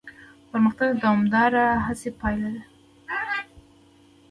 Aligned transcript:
پرمختګ 0.49 0.87
د 0.93 0.99
دوامداره 1.03 1.65
هڅې 1.85 2.09
پایله 2.19 2.49
ده. 2.55 2.63